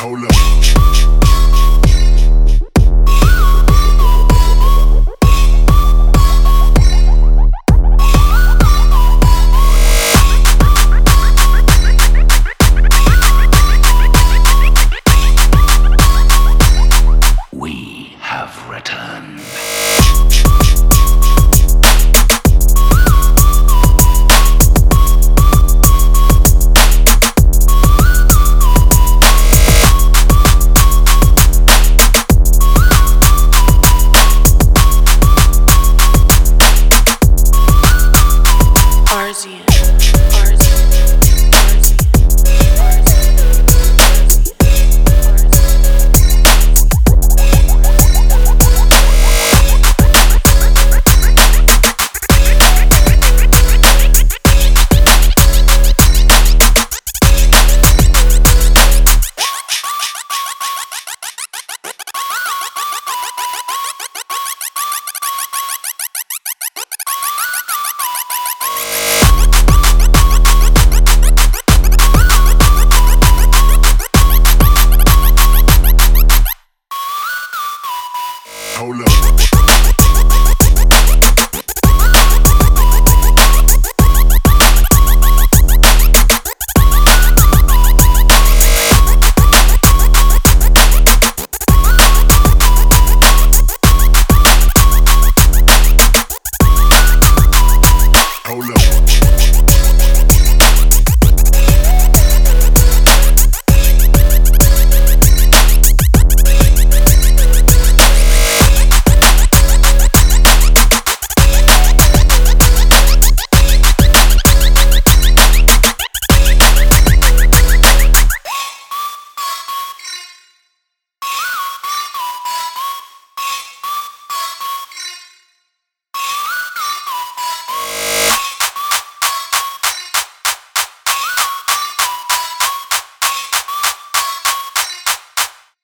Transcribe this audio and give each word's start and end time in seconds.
Hold 0.00 0.26
up. 0.26 1.17
hold 78.78 79.00
up. 79.02 79.77